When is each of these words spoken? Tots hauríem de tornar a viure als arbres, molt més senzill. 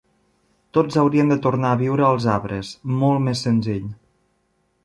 Tots 0.77 0.97
hauríem 1.01 1.29
de 1.33 1.37
tornar 1.43 1.73
a 1.75 1.79
viure 1.83 2.07
als 2.07 2.27
arbres, 2.39 2.73
molt 3.03 3.25
més 3.29 3.45
senzill. 3.49 3.89